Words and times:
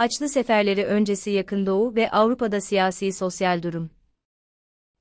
Haçlı 0.00 0.28
seferleri 0.28 0.84
öncesi 0.84 1.30
Yakın 1.30 1.66
Doğu 1.66 1.94
ve 1.94 2.10
Avrupa'da 2.10 2.60
siyasi 2.60 3.12
sosyal 3.12 3.62
durum. 3.62 3.90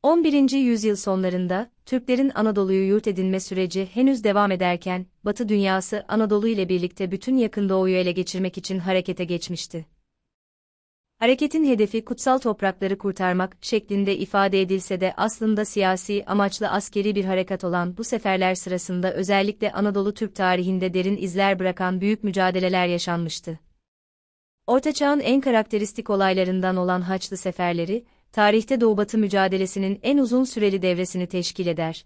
11. 0.03 0.51
yüzyıl 0.51 0.95
sonlarında, 0.95 1.71
Türklerin 1.85 2.31
Anadolu'yu 2.35 2.87
yurt 2.87 3.07
edinme 3.07 3.39
süreci 3.39 3.85
henüz 3.93 4.23
devam 4.23 4.51
ederken, 4.51 5.05
Batı 5.25 5.49
dünyası 5.49 6.05
Anadolu 6.07 6.47
ile 6.47 6.69
birlikte 6.69 7.11
bütün 7.11 7.37
Yakın 7.37 7.69
Doğu'yu 7.69 7.95
ele 7.95 8.11
geçirmek 8.11 8.57
için 8.57 8.79
harekete 8.79 9.25
geçmişti. 9.25 9.85
Hareketin 11.19 11.65
hedefi 11.65 12.05
kutsal 12.05 12.37
toprakları 12.37 12.97
kurtarmak 12.97 13.57
şeklinde 13.61 14.17
ifade 14.17 14.61
edilse 14.61 15.01
de 15.01 15.13
aslında 15.17 15.65
siyasi 15.65 16.23
amaçlı 16.27 16.69
askeri 16.69 17.15
bir 17.15 17.25
harekat 17.25 17.63
olan 17.63 17.97
bu 17.97 18.03
seferler 18.03 18.55
sırasında 18.55 19.13
özellikle 19.13 19.71
Anadolu 19.71 20.13
Türk 20.13 20.35
tarihinde 20.35 20.93
derin 20.93 21.17
izler 21.17 21.59
bırakan 21.59 22.01
büyük 22.01 22.23
mücadeleler 22.23 22.87
yaşanmıştı. 22.87 23.59
Ortaçağ'ın 24.69 25.19
en 25.19 25.41
karakteristik 25.41 26.09
olaylarından 26.09 26.77
olan 26.77 27.01
Haçlı 27.01 27.37
Seferleri, 27.37 28.05
tarihte 28.31 28.81
Doğu-Batı 28.81 29.17
mücadelesinin 29.17 29.99
en 30.03 30.17
uzun 30.17 30.43
süreli 30.43 30.81
devresini 30.81 31.27
teşkil 31.27 31.67
eder. 31.67 32.05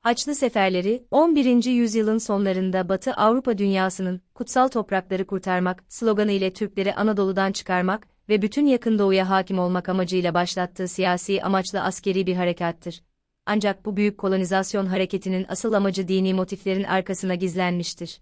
Haçlı 0.00 0.34
Seferleri, 0.34 1.04
11. 1.10 1.64
yüzyılın 1.64 2.18
sonlarında 2.18 2.88
Batı 2.88 3.12
Avrupa 3.12 3.58
dünyasının 3.58 4.20
kutsal 4.34 4.68
toprakları 4.68 5.26
kurtarmak 5.26 5.84
sloganı 5.88 6.32
ile 6.32 6.52
Türkleri 6.52 6.94
Anadolu'dan 6.94 7.52
çıkarmak 7.52 8.06
ve 8.28 8.42
bütün 8.42 8.66
yakın 8.66 8.98
doğuya 8.98 9.30
hakim 9.30 9.58
olmak 9.58 9.88
amacıyla 9.88 10.34
başlattığı 10.34 10.88
siyasi 10.88 11.42
amaçlı 11.42 11.80
askeri 11.80 12.26
bir 12.26 12.36
harekattır. 12.36 13.02
Ancak 13.46 13.84
bu 13.84 13.96
büyük 13.96 14.18
kolonizasyon 14.18 14.86
hareketinin 14.86 15.46
asıl 15.48 15.72
amacı 15.72 16.08
dini 16.08 16.34
motiflerin 16.34 16.84
arkasına 16.84 17.34
gizlenmiştir 17.34 18.20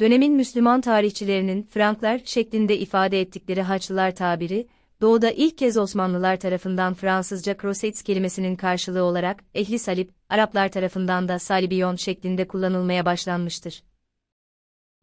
dönemin 0.00 0.32
Müslüman 0.32 0.80
tarihçilerinin 0.80 1.62
Franklar 1.62 2.20
şeklinde 2.24 2.78
ifade 2.78 3.20
ettikleri 3.20 3.62
Haçlılar 3.62 4.14
tabiri, 4.14 4.68
Doğu'da 5.00 5.30
ilk 5.30 5.58
kez 5.58 5.76
Osmanlılar 5.76 6.36
tarafından 6.36 6.94
Fransızca 6.94 7.56
Crusades 7.62 8.02
kelimesinin 8.02 8.56
karşılığı 8.56 9.02
olarak 9.02 9.44
ehli 9.54 9.78
salip, 9.78 10.10
Araplar 10.28 10.68
tarafından 10.68 11.28
da 11.28 11.38
salibiyon 11.38 11.96
şeklinde 11.96 12.48
kullanılmaya 12.48 13.04
başlanmıştır. 13.04 13.82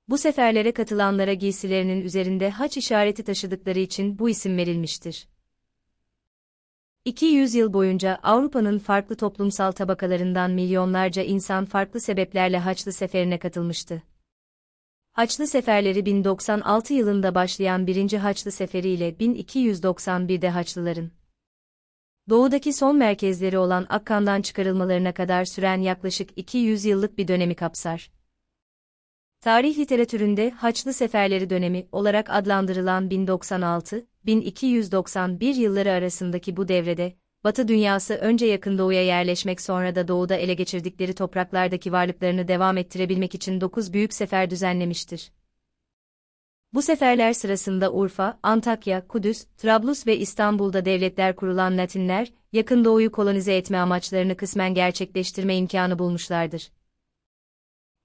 Bu 0.07 0.17
seferlere 0.17 0.71
katılanlara 0.71 1.33
giysilerinin 1.33 2.01
üzerinde 2.01 2.49
haç 2.49 2.77
işareti 2.77 3.23
taşıdıkları 3.23 3.79
için 3.79 4.19
bu 4.19 4.29
isim 4.29 4.57
verilmiştir. 4.57 5.27
200 7.05 7.55
yıl 7.55 7.73
boyunca 7.73 8.19
Avrupa'nın 8.23 8.79
farklı 8.79 9.15
toplumsal 9.15 9.71
tabakalarından 9.71 10.51
milyonlarca 10.51 11.23
insan 11.23 11.65
farklı 11.65 11.99
sebeplerle 11.99 12.57
Haçlı 12.57 12.93
seferine 12.93 13.39
katılmıştı. 13.39 14.03
Haçlı 15.15 15.47
seferleri 15.47 16.05
1096 16.05 16.93
yılında 16.93 17.35
başlayan 17.35 17.87
1. 17.87 18.13
Haçlı 18.13 18.51
Seferi 18.51 18.89
ile 18.89 19.09
1291'de 19.09 20.49
Haçlıların 20.49 21.11
doğudaki 22.29 22.73
son 22.73 22.97
merkezleri 22.97 23.57
olan 23.57 23.85
Akkan'dan 23.89 24.41
çıkarılmalarına 24.41 25.13
kadar 25.13 25.45
süren 25.45 25.81
yaklaşık 25.81 26.29
200 26.35 26.85
yıllık 26.85 27.17
bir 27.17 27.27
dönemi 27.27 27.55
kapsar. 27.55 28.11
Tarih 29.41 29.77
literatüründe 29.77 30.49
Haçlı 30.49 30.93
Seferleri 30.93 31.49
dönemi 31.49 31.87
olarak 31.91 32.29
adlandırılan 32.29 33.07
1096-1291 33.07 35.59
yılları 35.59 35.91
arasındaki 35.91 36.57
bu 36.57 36.67
devrede, 36.67 37.15
Batı 37.45 37.67
dünyası 37.67 38.13
önce 38.15 38.45
yakın 38.45 38.77
doğuya 38.77 39.03
yerleşmek 39.03 39.61
sonra 39.61 39.95
da 39.95 40.07
doğuda 40.07 40.35
ele 40.35 40.53
geçirdikleri 40.53 41.13
topraklardaki 41.13 41.91
varlıklarını 41.91 42.47
devam 42.47 42.77
ettirebilmek 42.77 43.35
için 43.35 43.61
9 43.61 43.93
büyük 43.93 44.13
sefer 44.13 44.49
düzenlemiştir. 44.49 45.31
Bu 46.73 46.81
seferler 46.81 47.33
sırasında 47.33 47.93
Urfa, 47.93 48.39
Antakya, 48.43 49.07
Kudüs, 49.07 49.45
Trablus 49.57 50.07
ve 50.07 50.17
İstanbul'da 50.17 50.85
devletler 50.85 51.35
kurulan 51.35 51.77
Latinler, 51.77 52.33
yakın 52.53 52.85
doğuyu 52.85 53.11
kolonize 53.11 53.55
etme 53.55 53.77
amaçlarını 53.77 54.37
kısmen 54.37 54.73
gerçekleştirme 54.73 55.55
imkanı 55.57 55.99
bulmuşlardır. 55.99 56.71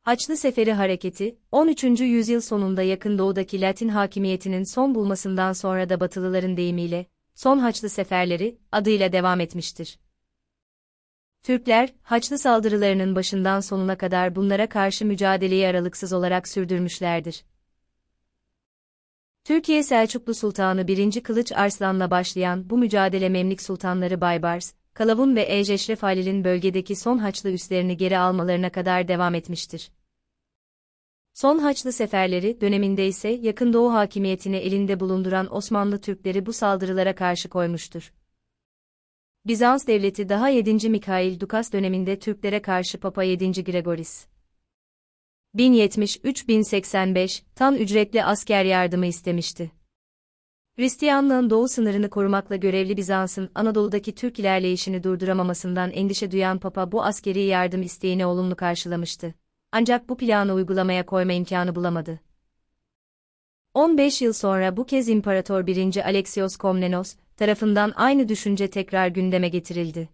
Haçlı 0.02 0.36
Seferi 0.36 0.72
Hareketi, 0.72 1.38
13. 1.52 1.84
yüzyıl 1.84 2.40
sonunda 2.40 2.82
yakın 2.82 3.18
doğudaki 3.18 3.60
Latin 3.60 3.88
hakimiyetinin 3.88 4.64
son 4.74 4.94
bulmasından 4.94 5.52
sonra 5.52 5.88
da 5.88 6.00
Batılıların 6.00 6.56
deyimiyle, 6.56 7.06
son 7.42 7.58
Haçlı 7.58 7.88
Seferleri 7.88 8.58
adıyla 8.72 9.12
devam 9.12 9.40
etmiştir. 9.40 9.98
Türkler, 11.42 11.94
Haçlı 12.02 12.38
saldırılarının 12.38 13.16
başından 13.16 13.60
sonuna 13.60 13.98
kadar 13.98 14.36
bunlara 14.36 14.68
karşı 14.68 15.06
mücadeleyi 15.06 15.66
aralıksız 15.66 16.12
olarak 16.12 16.48
sürdürmüşlerdir. 16.48 17.44
Türkiye 19.44 19.82
Selçuklu 19.82 20.34
Sultanı 20.34 20.88
1. 20.88 21.22
Kılıç 21.22 21.52
Arslan'la 21.52 22.10
başlayan 22.10 22.70
bu 22.70 22.78
mücadele 22.78 23.28
Memlik 23.28 23.62
Sultanları 23.62 24.20
Baybars, 24.20 24.72
Kalavun 24.94 25.36
ve 25.36 25.46
Ejeşref 25.48 26.02
Halil'in 26.02 26.44
bölgedeki 26.44 26.96
son 26.96 27.18
Haçlı 27.18 27.50
üslerini 27.50 27.96
geri 27.96 28.18
almalarına 28.18 28.70
kadar 28.70 29.08
devam 29.08 29.34
etmiştir. 29.34 29.90
Son 31.40 31.58
Haçlı 31.58 31.92
seferleri 31.92 32.60
döneminde 32.60 33.06
ise 33.06 33.28
Yakın 33.28 33.72
Doğu 33.72 33.92
hakimiyetini 33.92 34.56
elinde 34.56 35.00
bulunduran 35.00 35.54
Osmanlı 35.54 36.00
Türkleri 36.00 36.46
bu 36.46 36.52
saldırılara 36.52 37.14
karşı 37.14 37.48
koymuştur. 37.48 38.12
Bizans 39.46 39.86
devleti 39.86 40.28
daha 40.28 40.48
7. 40.48 40.88
Mikail 40.88 41.40
Dukas 41.40 41.72
döneminde 41.72 42.18
Türklere 42.18 42.62
karşı 42.62 43.00
Papa 43.00 43.22
7. 43.22 43.64
Gregoris 43.64 44.26
1073-1085 45.56 47.42
tan 47.54 47.76
ücretli 47.76 48.24
asker 48.24 48.64
yardımı 48.64 49.06
istemişti. 49.06 49.72
Hristiyanlığın 50.76 51.50
doğu 51.50 51.68
sınırını 51.68 52.10
korumakla 52.10 52.56
görevli 52.56 52.96
Bizans'ın 52.96 53.50
Anadolu'daki 53.54 54.14
Türk 54.14 54.38
ilerleyişini 54.38 55.02
durduramamasından 55.02 55.90
endişe 55.90 56.30
duyan 56.30 56.58
Papa 56.58 56.92
bu 56.92 57.04
askeri 57.04 57.40
yardım 57.40 57.82
isteğini 57.82 58.26
olumlu 58.26 58.56
karşılamıştı 58.56 59.34
ancak 59.72 60.08
bu 60.08 60.16
planı 60.16 60.54
uygulamaya 60.54 61.06
koyma 61.06 61.32
imkanı 61.32 61.74
bulamadı. 61.74 62.20
15 63.74 64.22
yıl 64.22 64.32
sonra 64.32 64.76
bu 64.76 64.86
kez 64.86 65.08
İmparator 65.08 65.66
1. 65.66 66.04
Alexios 66.04 66.56
Komnenos 66.56 67.16
tarafından 67.36 67.92
aynı 67.96 68.28
düşünce 68.28 68.70
tekrar 68.70 69.08
gündeme 69.08 69.48
getirildi. 69.48 70.08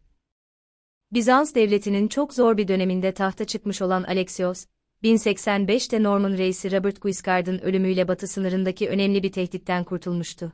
Bizans 1.12 1.54
devletinin 1.54 2.08
çok 2.08 2.34
zor 2.34 2.56
bir 2.56 2.68
döneminde 2.68 3.12
tahta 3.12 3.44
çıkmış 3.44 3.82
olan 3.82 4.02
Alexios, 4.02 4.66
1085'te 5.02 6.02
Norman 6.02 6.32
reisi 6.32 6.72
Robert 6.72 7.02
Guiscard'ın 7.02 7.58
ölümüyle 7.58 8.08
batı 8.08 8.26
sınırındaki 8.26 8.88
önemli 8.88 9.22
bir 9.22 9.32
tehditten 9.32 9.84
kurtulmuştu. 9.84 10.52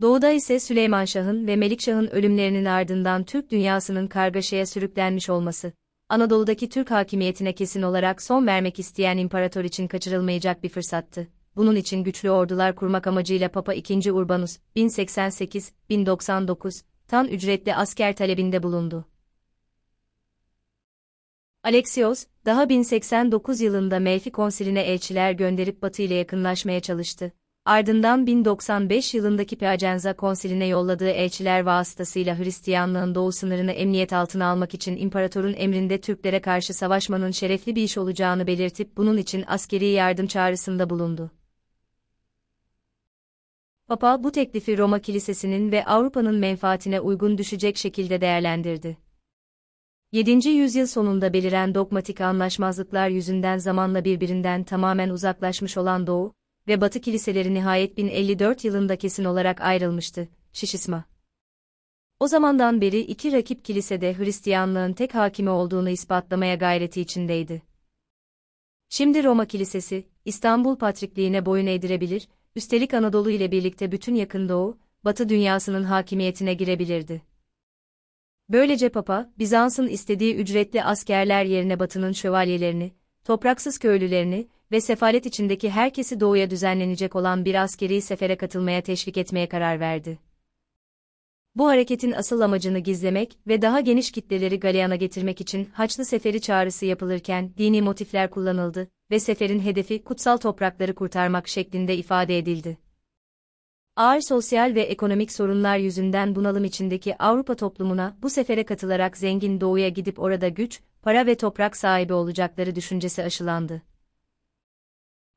Doğuda 0.00 0.30
ise 0.30 0.60
Süleyman 0.60 1.04
Şah'ın 1.04 1.46
ve 1.46 1.56
Melikşah'ın 1.56 2.06
ölümlerinin 2.06 2.64
ardından 2.64 3.24
Türk 3.24 3.50
dünyasının 3.50 4.06
kargaşaya 4.06 4.66
sürüklenmiş 4.66 5.30
olması, 5.30 5.72
Anadolu'daki 6.08 6.68
Türk 6.68 6.90
hakimiyetine 6.90 7.54
kesin 7.54 7.82
olarak 7.82 8.22
son 8.22 8.46
vermek 8.46 8.78
isteyen 8.78 9.18
imparator 9.18 9.64
için 9.64 9.88
kaçırılmayacak 9.88 10.62
bir 10.62 10.68
fırsattı. 10.68 11.28
Bunun 11.56 11.76
için 11.76 12.04
güçlü 12.04 12.30
ordular 12.30 12.76
kurmak 12.76 13.06
amacıyla 13.06 13.48
Papa 13.48 13.74
II. 13.74 14.12
Urbanus, 14.12 14.58
1088-1099, 14.76 16.82
tan 17.08 17.28
ücretli 17.28 17.74
asker 17.74 18.16
talebinde 18.16 18.62
bulundu. 18.62 19.04
Alexios, 21.62 22.26
daha 22.44 22.68
1089 22.68 23.60
yılında 23.60 23.98
Melfi 23.98 24.32
konsiline 24.32 24.80
elçiler 24.80 25.32
gönderip 25.32 25.82
Batı 25.82 26.02
ile 26.02 26.14
yakınlaşmaya 26.14 26.80
çalıştı. 26.80 27.32
Ardından 27.66 28.26
1095 28.26 29.14
yılındaki 29.14 29.58
Piacenza 29.58 30.16
konsiline 30.16 30.66
yolladığı 30.66 31.08
elçiler 31.08 31.60
vasıtasıyla 31.60 32.38
Hristiyanlığın 32.38 33.14
doğu 33.14 33.32
sınırını 33.32 33.72
emniyet 33.72 34.12
altına 34.12 34.46
almak 34.46 34.74
için 34.74 34.96
imparatorun 34.96 35.54
emrinde 35.56 36.00
Türklere 36.00 36.40
karşı 36.40 36.74
savaşmanın 36.74 37.30
şerefli 37.30 37.76
bir 37.76 37.82
iş 37.82 37.98
olacağını 37.98 38.46
belirtip 38.46 38.96
bunun 38.96 39.16
için 39.16 39.44
askeri 39.46 39.84
yardım 39.84 40.26
çağrısında 40.26 40.90
bulundu. 40.90 41.30
Papa 43.88 44.24
bu 44.24 44.32
teklifi 44.32 44.78
Roma 44.78 44.98
Kilisesi'nin 44.98 45.72
ve 45.72 45.84
Avrupa'nın 45.84 46.34
menfaatine 46.34 47.00
uygun 47.00 47.38
düşecek 47.38 47.76
şekilde 47.76 48.20
değerlendirdi. 48.20 48.98
7. 50.12 50.48
yüzyıl 50.48 50.86
sonunda 50.86 51.32
beliren 51.32 51.74
dogmatik 51.74 52.20
anlaşmazlıklar 52.20 53.08
yüzünden 53.08 53.58
zamanla 53.58 54.04
birbirinden 54.04 54.64
tamamen 54.64 55.08
uzaklaşmış 55.08 55.76
olan 55.76 56.06
Doğu, 56.06 56.35
ve 56.68 56.80
Batı 56.80 57.00
kiliseleri 57.00 57.54
nihayet 57.54 57.96
1054 57.96 58.64
yılında 58.64 58.96
kesin 58.96 59.24
olarak 59.24 59.60
ayrılmıştı, 59.60 60.28
şişisma. 60.52 61.04
O 62.20 62.28
zamandan 62.28 62.80
beri 62.80 63.00
iki 63.00 63.32
rakip 63.32 63.64
kilisede 63.64 64.18
Hristiyanlığın 64.18 64.92
tek 64.92 65.14
hakimi 65.14 65.50
olduğunu 65.50 65.90
ispatlamaya 65.90 66.54
gayreti 66.54 67.00
içindeydi. 67.00 67.62
Şimdi 68.88 69.24
Roma 69.24 69.46
Kilisesi, 69.46 70.06
İstanbul 70.24 70.76
Patrikliğine 70.76 71.46
boyun 71.46 71.66
eğdirebilir, 71.66 72.28
üstelik 72.56 72.94
Anadolu 72.94 73.30
ile 73.30 73.50
birlikte 73.52 73.92
bütün 73.92 74.14
yakın 74.14 74.48
doğu, 74.48 74.78
Batı 75.04 75.28
dünyasının 75.28 75.84
hakimiyetine 75.84 76.54
girebilirdi. 76.54 77.22
Böylece 78.48 78.88
Papa, 78.88 79.32
Bizans'ın 79.38 79.88
istediği 79.88 80.34
ücretli 80.34 80.84
askerler 80.84 81.44
yerine 81.44 81.78
Batı'nın 81.78 82.12
şövalyelerini, 82.12 82.92
topraksız 83.24 83.78
köylülerini, 83.78 84.48
ve 84.72 84.80
sefalet 84.80 85.26
içindeki 85.26 85.70
herkesi 85.70 86.20
doğuya 86.20 86.50
düzenlenecek 86.50 87.16
olan 87.16 87.44
bir 87.44 87.62
askeri 87.62 88.02
sefere 88.02 88.36
katılmaya 88.36 88.82
teşvik 88.82 89.16
etmeye 89.16 89.48
karar 89.48 89.80
verdi. 89.80 90.18
Bu 91.54 91.66
hareketin 91.66 92.12
asıl 92.12 92.40
amacını 92.40 92.78
gizlemek 92.78 93.38
ve 93.46 93.62
daha 93.62 93.80
geniş 93.80 94.10
kitleleri 94.10 94.60
galeyana 94.60 94.96
getirmek 94.96 95.40
için 95.40 95.64
Haçlı 95.72 96.04
Seferi 96.04 96.40
çağrısı 96.40 96.86
yapılırken 96.86 97.52
dini 97.58 97.82
motifler 97.82 98.30
kullanıldı 98.30 98.88
ve 99.10 99.20
seferin 99.20 99.60
hedefi 99.60 100.04
kutsal 100.04 100.36
toprakları 100.36 100.94
kurtarmak 100.94 101.48
şeklinde 101.48 101.96
ifade 101.96 102.38
edildi. 102.38 102.78
Ağır 103.96 104.20
sosyal 104.20 104.74
ve 104.74 104.82
ekonomik 104.82 105.32
sorunlar 105.32 105.78
yüzünden 105.78 106.34
bunalım 106.34 106.64
içindeki 106.64 107.22
Avrupa 107.22 107.54
toplumuna 107.54 108.16
bu 108.22 108.30
sefere 108.30 108.64
katılarak 108.64 109.16
zengin 109.16 109.60
doğuya 109.60 109.88
gidip 109.88 110.18
orada 110.18 110.48
güç, 110.48 110.80
para 111.02 111.26
ve 111.26 111.34
toprak 111.34 111.76
sahibi 111.76 112.12
olacakları 112.12 112.74
düşüncesi 112.74 113.22
aşılandı. 113.22 113.82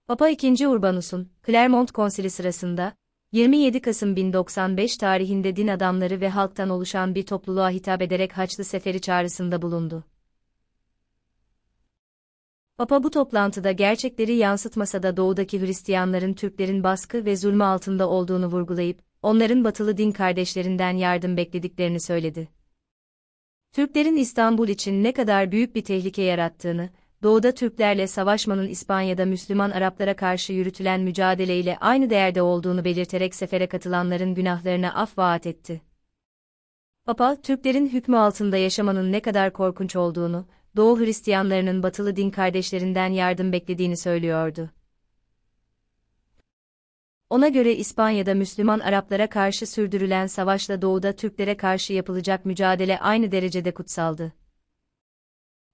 Papa 0.10 0.30
II. 0.30 0.68
Urbanus'un, 0.68 1.30
Clermont 1.46 1.92
Konsili 1.92 2.30
sırasında, 2.30 2.94
27 3.32 3.82
Kasım 3.82 4.16
1095 4.16 4.98
tarihinde 4.98 5.56
din 5.56 5.68
adamları 5.68 6.22
ve 6.22 6.30
halktan 6.30 6.70
oluşan 6.70 7.16
bir 7.16 7.26
topluluğa 7.26 7.70
hitap 7.70 8.02
ederek 8.02 8.38
Haçlı 8.38 8.64
Seferi 8.64 9.02
çağrısında 9.02 9.62
bulundu. 9.62 10.04
Papa 12.78 13.04
bu 13.04 13.12
toplantıda 13.12 13.72
gerçekleri 13.72 14.36
yansıtmasa 14.36 15.04
da 15.04 15.18
doğudaki 15.18 15.62
Hristiyanların 15.62 16.34
Türklerin 16.34 16.84
baskı 16.84 17.26
ve 17.26 17.36
zulmü 17.36 17.64
altında 17.64 18.10
olduğunu 18.10 18.48
vurgulayıp, 18.48 19.02
onların 19.22 19.64
batılı 19.64 19.98
din 19.98 20.12
kardeşlerinden 20.12 20.98
yardım 20.98 21.38
beklediklerini 21.38 22.02
söyledi. 22.02 22.50
Türklerin 23.74 24.16
İstanbul 24.16 24.68
için 24.68 25.04
ne 25.04 25.14
kadar 25.14 25.52
büyük 25.52 25.76
bir 25.76 25.84
tehlike 25.84 26.22
yarattığını, 26.22 26.90
doğuda 27.24 27.52
Türklerle 27.52 28.08
savaşmanın 28.08 28.68
İspanya'da 28.68 29.26
Müslüman 29.26 29.72
Araplara 29.72 30.16
karşı 30.16 30.54
yürütülen 30.54 31.02
mücadeleyle 31.02 31.78
aynı 31.78 32.10
değerde 32.10 32.42
olduğunu 32.42 32.86
belirterek 32.86 33.36
sefere 33.36 33.68
katılanların 33.68 34.36
günahlarına 34.36 34.94
af 34.94 35.18
vaat 35.18 35.48
etti. 35.48 35.82
Papa, 37.06 37.42
Türklerin 37.42 37.90
hükmü 37.90 38.18
altında 38.18 38.58
yaşamanın 38.58 39.12
ne 39.12 39.20
kadar 39.20 39.54
korkunç 39.54 39.96
olduğunu, 39.96 40.48
Doğu 40.76 41.00
Hristiyanlarının 41.00 41.84
batılı 41.84 42.16
din 42.16 42.32
kardeşlerinden 42.32 43.10
yardım 43.10 43.52
beklediğini 43.52 43.98
söylüyordu. 43.98 44.70
Ona 47.30 47.48
göre 47.48 47.76
İspanya'da 47.76 48.34
Müslüman 48.34 48.80
Araplara 48.80 49.30
karşı 49.30 49.68
sürdürülen 49.68 50.28
savaşla 50.28 50.82
doğuda 50.82 51.16
Türklere 51.16 51.58
karşı 51.58 51.94
yapılacak 51.94 52.46
mücadele 52.46 53.00
aynı 53.00 53.32
derecede 53.32 53.74
kutsaldı. 53.74 54.34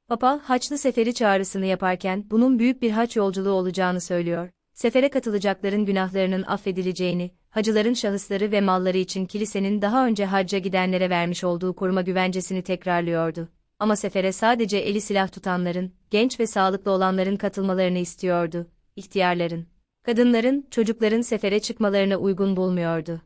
Papa, 0.07 0.39
Haçlı 0.43 0.77
Seferi 0.77 1.13
çağrısını 1.13 1.65
yaparken 1.65 2.25
bunun 2.31 2.59
büyük 2.59 2.81
bir 2.81 2.91
haç 2.91 3.15
yolculuğu 3.15 3.51
olacağını 3.51 4.01
söylüyor. 4.01 4.49
Sefere 4.73 5.09
katılacakların 5.09 5.85
günahlarının 5.85 6.43
affedileceğini, 6.43 7.31
hacıların 7.49 7.93
şahısları 7.93 8.51
ve 8.51 8.61
malları 8.61 8.97
için 8.97 9.25
kilisenin 9.25 9.81
daha 9.81 10.05
önce 10.05 10.25
hacca 10.25 10.57
gidenlere 10.57 11.09
vermiş 11.09 11.43
olduğu 11.43 11.75
koruma 11.75 12.01
güvencesini 12.01 12.61
tekrarlıyordu. 12.61 13.49
Ama 13.79 13.95
sefere 13.95 14.31
sadece 14.31 14.77
eli 14.77 15.01
silah 15.01 15.31
tutanların, 15.31 15.91
genç 16.11 16.39
ve 16.39 16.47
sağlıklı 16.47 16.91
olanların 16.91 17.35
katılmalarını 17.35 17.97
istiyordu, 17.97 18.67
ihtiyarların. 18.95 19.67
Kadınların, 20.03 20.67
çocukların 20.71 21.21
sefere 21.21 21.59
çıkmalarına 21.59 22.17
uygun 22.17 22.57
bulmuyordu. 22.57 23.21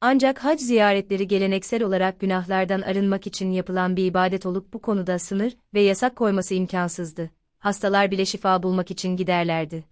Ancak 0.00 0.44
hac 0.44 0.60
ziyaretleri 0.60 1.28
geleneksel 1.28 1.82
olarak 1.82 2.20
günahlardan 2.20 2.80
arınmak 2.80 3.26
için 3.26 3.52
yapılan 3.52 3.96
bir 3.96 4.06
ibadet 4.06 4.46
olup 4.46 4.72
bu 4.72 4.82
konuda 4.82 5.18
sınır 5.18 5.56
ve 5.74 5.80
yasak 5.80 6.16
koyması 6.16 6.54
imkansızdı. 6.54 7.30
Hastalar 7.58 8.10
bile 8.10 8.24
şifa 8.24 8.62
bulmak 8.62 8.90
için 8.90 9.16
giderlerdi. 9.16 9.84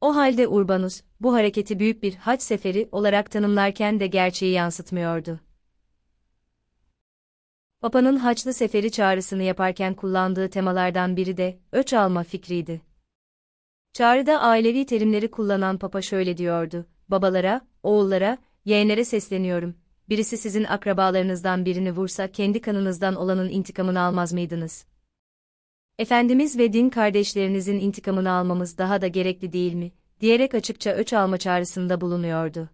O 0.00 0.16
halde 0.16 0.48
Urbanus, 0.48 1.02
bu 1.20 1.34
hareketi 1.34 1.78
büyük 1.78 2.02
bir 2.02 2.14
hac 2.14 2.42
seferi 2.42 2.88
olarak 2.92 3.30
tanımlarken 3.30 4.00
de 4.00 4.06
gerçeği 4.06 4.52
yansıtmıyordu. 4.52 5.40
Papa'nın 7.80 8.16
Haçlı 8.16 8.54
Seferi 8.54 8.90
çağrısını 8.90 9.42
yaparken 9.42 9.94
kullandığı 9.94 10.50
temalardan 10.50 11.16
biri 11.16 11.36
de 11.36 11.58
öç 11.72 11.92
alma 11.92 12.22
fikriydi. 12.22 12.80
Çağrıda 13.92 14.40
ailevi 14.40 14.86
terimleri 14.86 15.30
kullanan 15.30 15.78
Papa 15.78 16.02
şöyle 16.02 16.36
diyordu: 16.36 16.86
Babalara, 17.08 17.60
oğullara, 17.82 18.38
yeğenlere 18.70 19.04
sesleniyorum. 19.04 19.74
Birisi 20.08 20.38
sizin 20.38 20.64
akrabalarınızdan 20.64 21.64
birini 21.64 21.92
vursa 21.92 22.32
kendi 22.32 22.60
kanınızdan 22.60 23.14
olanın 23.14 23.48
intikamını 23.48 24.00
almaz 24.00 24.32
mıydınız? 24.32 24.84
Efendimiz 25.98 26.58
ve 26.58 26.72
din 26.72 26.90
kardeşlerinizin 26.90 27.80
intikamını 27.80 28.30
almamız 28.30 28.78
daha 28.78 29.02
da 29.02 29.08
gerekli 29.08 29.52
değil 29.52 29.74
mi? 29.74 29.92
diyerek 30.20 30.54
açıkça 30.54 30.90
öç 30.90 31.12
alma 31.12 31.38
çağrısında 31.38 32.00
bulunuyordu. 32.00 32.68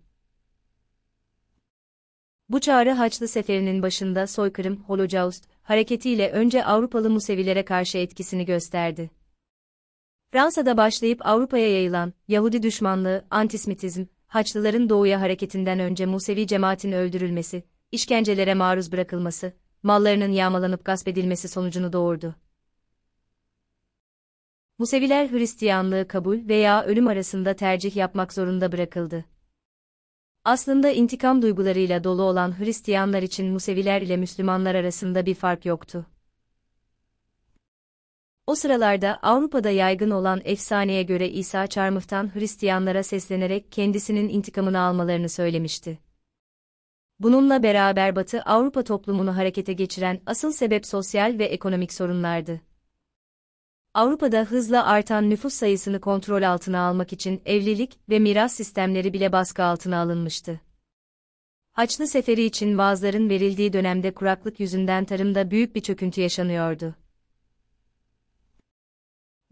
Bu 2.49 2.61
çağrı 2.61 2.91
Haçlı 2.91 3.29
Seferi'nin 3.29 3.83
başında 3.83 4.27
soykırım, 4.27 4.77
Holocaust, 4.77 5.45
hareketiyle 5.63 6.31
önce 6.31 6.65
Avrupalı 6.65 7.11
Musevilere 7.11 7.65
karşı 7.65 7.99
etkisini 7.99 8.45
gösterdi. 8.45 9.11
Fransa'da 10.33 10.77
başlayıp 10.77 11.27
Avrupa'ya 11.27 11.71
yayılan, 11.71 12.13
Yahudi 12.29 12.63
düşmanlığı, 12.63 13.25
antisemitizm, 13.31 14.05
Haçlıların 14.27 14.89
doğuya 14.89 15.21
hareketinden 15.21 15.79
önce 15.79 16.07
Musevi 16.07 16.47
cemaatin 16.47 16.93
öldürülmesi, 16.93 17.65
işkencelere 17.93 18.55
maruz 18.55 18.93
bırakılması, 18.93 19.53
mallarının 19.83 20.33
yağmalanıp 20.33 20.85
gasp 20.85 21.09
edilmesi 21.09 21.49
sonucunu 21.49 21.93
doğurdu. 21.93 22.35
Museviler 24.79 25.31
Hristiyanlığı 25.31 26.09
kabul 26.09 26.49
veya 26.49 26.85
ölüm 26.85 27.09
arasında 27.09 27.57
tercih 27.57 27.97
yapmak 27.97 28.33
zorunda 28.33 28.73
bırakıldı. 28.73 29.25
Aslında 30.45 30.91
intikam 30.91 31.43
duygularıyla 31.43 32.05
dolu 32.05 32.23
olan 32.23 32.59
Hristiyanlar 32.59 33.23
için 33.23 33.53
Museviler 33.53 34.03
ile 34.03 34.17
Müslümanlar 34.17 34.75
arasında 34.75 35.27
bir 35.27 35.35
fark 35.35 35.67
yoktu. 35.67 36.07
O 38.47 38.55
sıralarda 38.55 39.19
Avrupa'da 39.23 39.71
yaygın 39.71 40.11
olan 40.11 40.41
efsaneye 40.45 41.03
göre 41.03 41.29
İsa 41.29 41.67
çarmıhtan 41.67 42.35
Hristiyanlara 42.35 43.03
seslenerek 43.03 43.73
kendisinin 43.73 44.29
intikamını 44.29 44.81
almalarını 44.81 45.29
söylemişti. 45.29 45.99
Bununla 47.19 47.63
beraber 47.63 48.17
Batı 48.17 48.43
Avrupa 48.43 48.83
toplumunu 48.85 49.37
harekete 49.37 49.73
geçiren 49.73 50.21
asıl 50.27 50.53
sebep 50.53 50.87
sosyal 50.87 51.39
ve 51.39 51.45
ekonomik 51.45 51.93
sorunlardı. 51.93 52.61
Avrupa'da 53.95 54.43
hızla 54.43 54.87
artan 54.87 55.31
nüfus 55.31 55.55
sayısını 55.55 56.01
kontrol 56.01 56.43
altına 56.43 56.81
almak 56.81 57.13
için 57.13 57.43
evlilik 57.47 57.99
ve 58.09 58.19
miras 58.19 58.55
sistemleri 58.55 59.13
bile 59.13 59.33
baskı 59.33 59.65
altına 59.65 60.01
alınmıştı. 60.01 60.61
Haçlı 61.73 62.07
Seferi 62.07 62.45
için 62.45 62.79
vaazların 62.79 63.29
verildiği 63.29 63.73
dönemde 63.73 64.15
kuraklık 64.15 64.61
yüzünden 64.61 65.05
tarımda 65.05 65.51
büyük 65.51 65.75
bir 65.75 65.81
çöküntü 65.81 66.21
yaşanıyordu. 66.21 66.95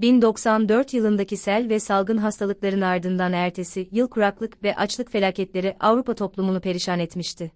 1094 0.01 0.95
yılındaki 0.95 1.37
sel 1.37 1.69
ve 1.69 1.81
salgın 1.81 2.17
hastalıkların 2.17 2.81
ardından 2.81 3.33
ertesi 3.33 3.89
yıl 3.93 4.09
kuraklık 4.09 4.63
ve 4.63 4.77
açlık 4.77 5.11
felaketleri 5.11 5.77
Avrupa 5.81 6.15
toplumunu 6.15 6.61
perişan 6.61 6.99
etmişti. 6.99 7.53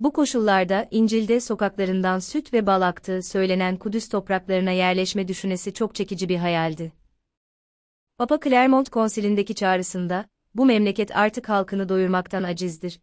Bu 0.00 0.12
koşullarda 0.12 0.88
İncil'de 0.90 1.40
sokaklarından 1.40 2.18
süt 2.18 2.52
ve 2.52 2.66
bal 2.66 2.82
aktığı 2.82 3.22
söylenen 3.22 3.76
Kudüs 3.76 4.08
topraklarına 4.08 4.70
yerleşme 4.70 5.28
düşünesi 5.28 5.74
çok 5.74 5.94
çekici 5.94 6.28
bir 6.28 6.36
hayaldi. 6.36 6.92
Papa 8.18 8.40
Clermont 8.44 8.88
Konsili'ndeki 8.88 9.54
çağrısında, 9.54 10.24
bu 10.54 10.66
memleket 10.66 11.16
artık 11.16 11.48
halkını 11.48 11.88
doyurmaktan 11.88 12.42
acizdir. 12.42 13.00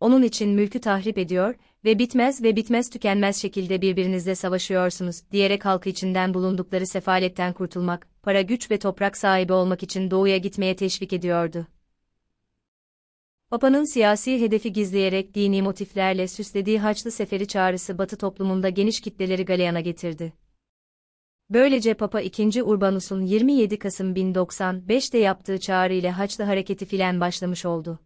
Onun 0.00 0.22
için 0.22 0.50
mülkü 0.50 0.80
tahrip 0.80 1.18
ediyor 1.18 1.54
ve 1.84 1.98
bitmez 1.98 2.42
ve 2.42 2.56
bitmez 2.56 2.90
tükenmez 2.90 3.36
şekilde 3.36 3.82
birbirinizle 3.82 4.34
savaşıyorsunuz, 4.34 5.16
diyerek 5.32 5.64
halkı 5.64 5.88
içinden 5.88 6.34
bulundukları 6.34 6.86
sefaletten 6.86 7.52
kurtulmak, 7.52 8.08
para 8.22 8.42
güç 8.42 8.70
ve 8.70 8.78
toprak 8.78 9.16
sahibi 9.16 9.52
olmak 9.52 9.82
için 9.82 10.10
doğuya 10.10 10.36
gitmeye 10.36 10.76
teşvik 10.76 11.12
ediyordu. 11.12 11.66
Papa'nın 13.50 13.94
siyasi 13.94 14.40
hedefi 14.40 14.72
gizleyerek 14.72 15.34
dini 15.34 15.62
motiflerle 15.62 16.28
süslediği 16.28 16.78
Haçlı 16.78 17.10
Seferi 17.10 17.48
çağrısı 17.48 17.98
Batı 17.98 18.16
toplumunda 18.16 18.68
geniş 18.68 19.00
kitleleri 19.00 19.44
galeyana 19.44 19.80
getirdi. 19.80 20.32
Böylece 21.50 21.94
Papa 21.94 22.20
II. 22.20 22.62
Urbanus'un 22.62 23.22
27 23.22 23.78
Kasım 23.78 24.14
1095'te 24.14 25.18
yaptığı 25.18 25.60
çağrı 25.60 25.94
ile 25.94 26.10
Haçlı 26.10 26.44
hareketi 26.44 26.86
filan 26.86 27.20
başlamış 27.20 27.64
oldu. 27.64 27.98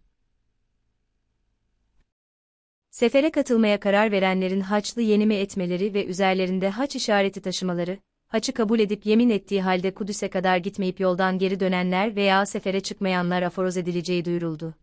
Sefere 2.92 3.30
katılmaya 3.30 3.80
karar 3.80 4.12
verenlerin 4.12 4.60
Haçlı 4.60 5.02
yenimi 5.02 5.34
etmeleri 5.34 5.94
ve 5.94 6.06
üzerlerinde 6.06 6.68
haç 6.68 6.96
işareti 6.96 7.40
taşımaları, 7.40 7.98
haçı 8.28 8.52
kabul 8.52 8.80
edip 8.80 9.06
yemin 9.06 9.30
ettiği 9.30 9.62
halde 9.62 9.94
Kudüs'e 9.94 10.30
kadar 10.30 10.56
gitmeyip 10.56 11.00
yoldan 11.00 11.38
geri 11.38 11.60
dönenler 11.60 12.16
veya 12.16 12.46
sefere 12.46 12.80
çıkmayanlar 12.80 13.42
aforoz 13.42 13.76
edileceği 13.76 14.24
duyuruldu. 14.24 14.74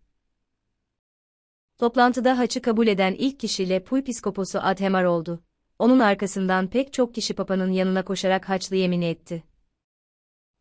Toplantıda 1.78 2.38
haçı 2.38 2.62
kabul 2.62 2.88
eden 2.88 3.14
ilk 3.14 3.40
kişiyle 3.40 3.84
Puypiskoposu 3.84 4.60
Adhemar 4.60 5.04
oldu. 5.04 5.44
Onun 5.80 6.00
arkasından 6.00 6.68
pek 6.70 6.94
çok 6.94 7.16
kişi 7.16 7.34
Papa'nın 7.34 7.72
yanına 7.72 8.06
koşarak 8.06 8.50
haçlı 8.50 8.76
yemini 8.76 9.06
etti. 9.06 9.44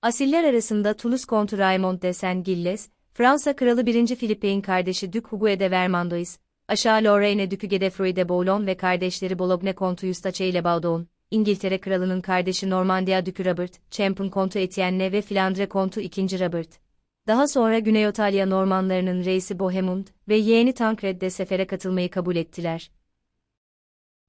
Asiller 0.02 0.44
arasında 0.44 0.94
Toulouse 0.94 1.26
Kontu 1.26 1.58
Raymond 1.58 2.02
de 2.02 2.12
Saint-Gilles, 2.12 2.88
Fransa 3.14 3.56
Kralı 3.56 3.86
1. 3.86 4.06
Philippe'in 4.16 4.60
kardeşi 4.60 5.12
Duc 5.12 5.28
Hugo 5.28 5.46
de 5.46 5.70
Vermandois, 5.70 6.38
aşağı 6.68 7.04
Lorraine 7.04 7.50
Ducu 7.50 7.68
Godefroy 7.68 8.16
de 8.16 8.28
Bouillon 8.28 8.66
ve 8.66 8.76
kardeşleri 8.76 9.38
Bologne 9.38 9.72
Kontu 9.72 10.06
Eustache 10.06 10.48
ile 10.48 10.64
Baudouin, 10.64 11.08
İngiltere 11.30 11.78
Kralı'nın 11.80 12.20
kardeşi 12.20 12.70
Normandia 12.70 13.26
Ducu 13.26 13.44
Robert, 13.44 13.90
Champagne 13.90 14.30
Kontu 14.30 14.58
Etienne 14.58 15.12
ve 15.12 15.22
Flandre 15.22 15.68
Kontu 15.68 16.00
II. 16.00 16.40
Robert. 16.40 16.68
Daha 17.26 17.48
sonra 17.48 17.78
Güney 17.78 18.08
İtalya 18.08 18.46
Normanlarının 18.46 19.24
reisi 19.24 19.58
Bohemund 19.58 20.06
ve 20.28 20.36
yeğeni 20.36 20.72
Tancred 20.72 21.20
de 21.20 21.30
sefere 21.30 21.66
katılmayı 21.66 22.10
kabul 22.10 22.36
ettiler. 22.36 22.90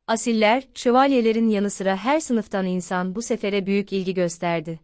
Asiller, 0.08 0.68
şövalyelerin 0.74 1.50
yanı 1.50 1.70
sıra 1.70 1.96
her 1.96 2.20
sınıftan 2.20 2.66
insan 2.66 3.16
bu 3.16 3.22
sefere 3.22 3.66
büyük 3.66 3.94
ilgi 3.94 4.14
gösterdi. 4.14 4.80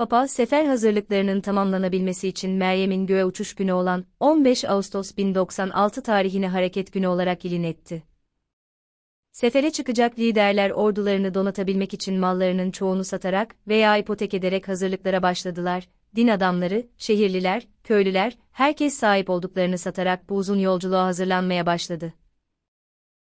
Papa, 0.00 0.28
sefer 0.28 0.64
hazırlıklarının 0.64 1.40
tamamlanabilmesi 1.40 2.28
için 2.28 2.50
Meryem'in 2.50 3.06
göğe 3.06 3.24
uçuş 3.24 3.54
günü 3.54 3.72
olan 3.72 4.04
15 4.20 4.64
Ağustos 4.64 5.16
1096 5.16 6.02
tarihini 6.02 6.48
hareket 6.48 6.92
günü 6.92 7.06
olarak 7.06 7.44
ilin 7.44 7.62
etti. 7.62 8.02
Sefere 9.32 9.70
çıkacak 9.70 10.18
liderler 10.18 10.70
ordularını 10.70 11.34
donatabilmek 11.34 11.94
için 11.94 12.18
mallarının 12.18 12.70
çoğunu 12.70 13.04
satarak 13.04 13.54
veya 13.68 13.96
ipotek 13.96 14.34
ederek 14.34 14.68
hazırlıklara 14.68 15.22
başladılar. 15.22 15.88
Din 16.16 16.28
adamları, 16.28 16.86
şehirliler, 16.96 17.68
köylüler, 17.84 18.38
herkes 18.52 18.94
sahip 18.94 19.30
olduklarını 19.30 19.78
satarak 19.78 20.28
bu 20.28 20.34
uzun 20.34 20.58
yolculuğa 20.58 21.06
hazırlanmaya 21.06 21.66
başladı. 21.66 22.12